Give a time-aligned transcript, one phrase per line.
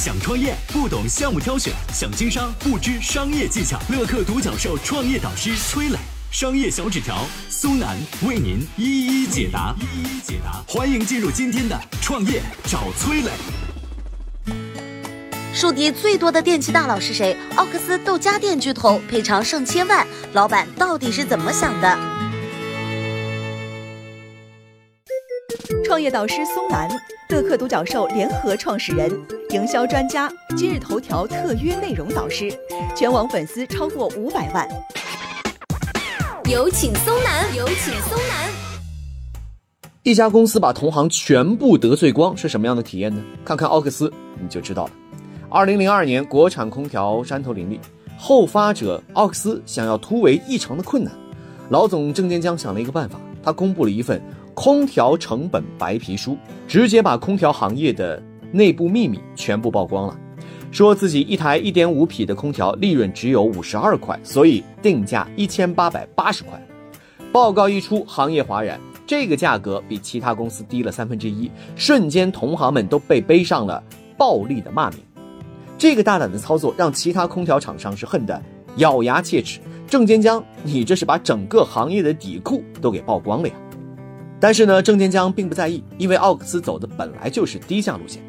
[0.00, 3.78] 想创业不懂项目挑选，想经商不知商业技巧。
[3.90, 5.98] 乐客独角兽创业导师崔磊，
[6.30, 9.74] 商业小纸条苏南为您一一解答。
[9.78, 13.30] 一一解答，欢迎进入今天的创业找崔磊。
[15.52, 17.36] 树敌最多的电器大佬是谁？
[17.56, 22.19] 奥克斯斗家电巨头赔偿上千万，老板到底是怎么想的？
[25.90, 26.88] 创业导师松南，
[27.30, 29.10] 乐客独角兽联合创始人，
[29.50, 32.48] 营销专家，今日头条特约内容导师，
[32.94, 34.68] 全网粉丝超过五百万。
[36.48, 38.48] 有请松南，有请松南。
[40.04, 43.20] 一家公司把同行全部得罪光是什么样的体验呢？
[43.44, 44.92] 看看奥克斯你就知道了。
[45.48, 47.80] 二零零二年，国产空调山头林立，
[48.16, 51.12] 后发者奥克斯想要突围异常的困难。
[51.68, 54.22] 老总郑建江想了一个办法，他公布了一份。
[54.62, 56.36] 空调成本白皮书
[56.68, 60.14] 直接把空调行业的内部秘密全部曝光了，
[60.70, 66.62] 说自己一台一点五匹的空调利润只有五十二块，所以定价一千八百八十块。
[67.32, 73.82] 报告一出，行业哗然，这个价格比其他公司低了三分之一，瞬间同行们都被背上了
[74.18, 75.00] 暴力的骂名。
[75.78, 78.38] 这个大胆的操作让其他空调厂商是恨得
[78.76, 79.58] 咬牙切齿。
[79.88, 83.54] 郑坚江，你这是把整个行业的底裤都给曝光了呀！
[84.40, 88.22] 但是呢，郑建江并不在意，因为奥克斯走的本来就是低价路线。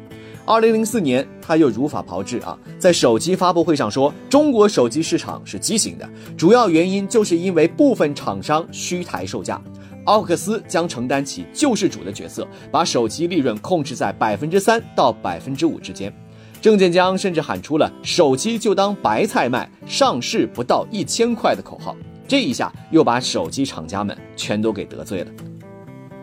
[0.44, 9.62] 二零零四年，他又如法炮制啊，在手机发布会上说，中国手机市场是畸形的，主要原因就是因为部分厂商虚抬售价，
[10.04, 16.12] 奥克斯将承担起救世主的角色，把手机利润控制在百分之三到百分之五之间。
[16.60, 25.30] 郑建江甚至喊出了“手机就当白菜卖，上市不到一千块”的口号，这一下又把手机厂家们全都给得罪了。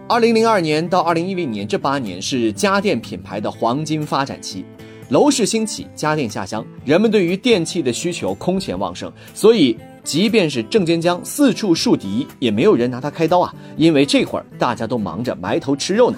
[0.09, 4.65] 二零零二年到二零一零年这八年是家电品牌的黄金发展期，
[5.09, 16.17] 楼市兴起，家电下乡，人们对于电器的需求空前旺盛，所以即便是郑坚江四处树敌，也没有人拿他开刀啊，因为这会儿大家都忙着埋头吃肉呢。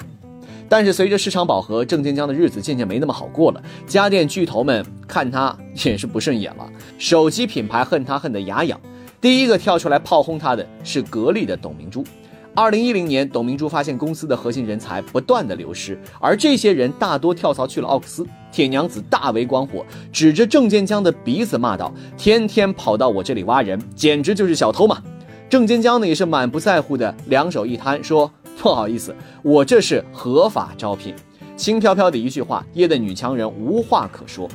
[0.70, 5.54] 但是随着市场饱和，郑坚江的日子渐渐没那么好过了，家电巨头们看他
[5.84, 6.66] 也是不顺眼了，
[6.98, 8.80] 手机品牌恨他恨得牙痒，
[9.20, 12.02] 第一个跳出来炮轰他的是格力的董明珠。
[12.54, 18.28] 二零一零年，董明珠发现公司的核心人才不断的流失，而这些人大多跳槽去了奥克斯。
[18.52, 25.02] 铁娘子大为光火，指着郑建江的鼻子骂道：“天天跑到我这里挖人，简直就是小偷嘛！”
[25.50, 28.30] 郑建江呢也是满不在乎的，两手一摊说
[28.60, 31.16] ：“不好意思，我这是合法招聘。”
[31.56, 34.50] 轻飘飘的一句话，噎得女强人无话可说。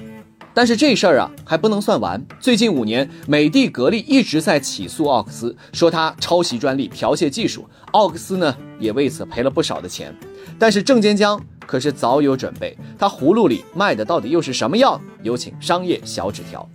[0.57, 2.19] 但是这事儿啊还不能算完。
[2.41, 7.69] 最近五年，美的、格力一直在起诉奥克斯，说他抄袭专利、剽窃技术。
[7.93, 10.17] 奥克斯呢也为此赔了不少的钱。
[10.59, 14.99] 但是郑坚江可是早有准备，他葫芦里卖的到底又是什么药？
[15.23, 16.67] 有请商业小纸条。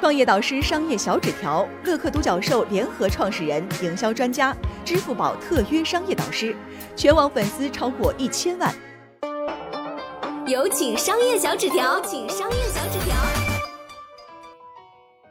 [0.00, 6.56] 创业导师商业小纸条，乐客独角兽联合创始人、营销专家，支付宝特约商业导师，
[6.96, 8.74] 全网粉丝超过一千万。
[10.46, 13.16] 有请商业小纸条，请商业小纸条。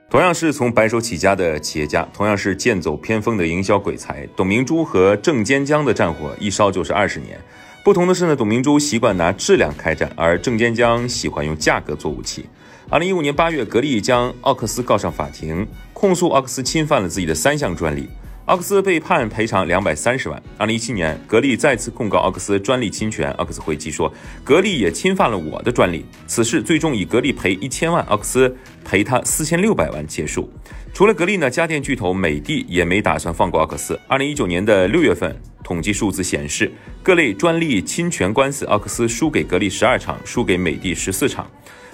[0.10, 7.40] 同样是从白手起家的企业家，同样是剑走偏锋的营销鬼才，董明珠和郑坚江的战火一烧就是二十年。
[7.82, 12.50] 不同的是呢，董明珠习惯拿质量开战，而郑坚江喜欢用价格做武器。
[12.90, 18.10] 二零一五年八月，格力将奥克斯告上法庭，控诉奥克斯侵犯了自己的三项专利。
[18.46, 20.40] 奥克斯被判赔偿两百三十万。
[20.56, 24.14] 二零一七年，格力再次控告奥克斯专利侵权，奥克斯回击说，
[24.44, 26.06] 格力也侵犯了我的专利。
[26.28, 30.48] 此事最终以格力赔一千万，奥克斯赔他四千六百万结束。
[30.94, 34.00] 除了格力呢，家电巨头美的也没打算放过奥克斯。
[34.08, 41.50] 二零一九年的六月份，统计数字显示，各类专利侵权官司，奥克斯输给格力十二场，输给美的十四场。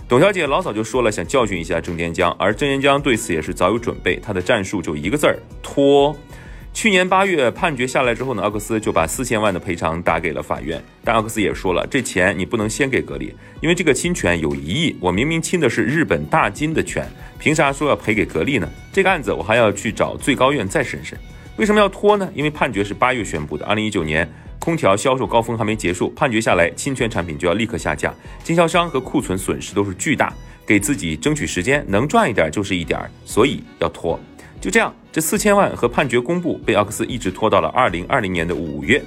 [0.09, 6.13] 董小姐老早就说了，想教训一下郑建江，而郑建江对此也是早有准备，他的战术就一个字儿：拖。
[6.73, 10.81] 去年八月判决下来之后呢，奥克斯就把四千万的赔偿打给了法院。
[11.03, 14.95] 但奥克斯也说了，这钱你不能先给格力，因为这个侵权有疑义。
[14.99, 17.05] 我明明侵的是日本大金的权，
[17.37, 18.67] 凭啥说要赔给格力呢？
[18.91, 21.15] 这个案子我还要去找最高院再审审。
[21.57, 22.27] 为什么要拖呢？
[22.33, 24.27] 因为判决是八月宣布的，二零一九年
[24.57, 28.11] 空调销售高峰还没结束，判决下来，侵权产品就要立刻下架，
[28.43, 30.33] 经销商和库存损失都是巨大，
[30.65, 34.19] 给自己争取时间，能赚一点就是一点，所以要拖。
[34.61, 39.03] 就这样，这四千万和判决公布被奥克斯一直拖到了二零二零年的五月。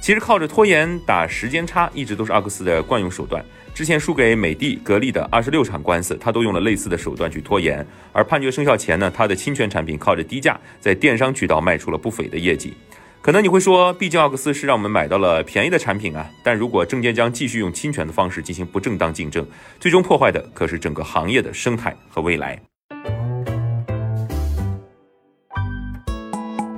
[0.00, 3.44] 其实靠着拖延打时间差，一直都是奥克斯的惯用手段。
[3.74, 7.86] 之前输给美的、格力的二十六场官司，他都用了类似的手段去拖延。
[8.12, 12.72] 而判决生效前呢，他的侵权产品靠着低价在电商渠道卖出了不菲的业绩。
[13.20, 16.30] 可能你会说，毕竟奥克斯是让我们买到了便宜的产品啊。
[16.42, 19.46] 但如果郑建江继续用侵权的方式进行不正当竞争，
[19.80, 22.58] 最终破坏的可是整个行业的生态和未来。